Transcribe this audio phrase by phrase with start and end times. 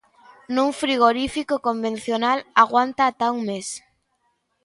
[0.55, 3.67] Nun frigorífico convencional aguanta ata un mes.